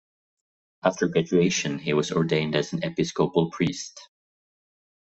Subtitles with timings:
[0.83, 4.01] After graduation, he was ordained as an Episcopal priest.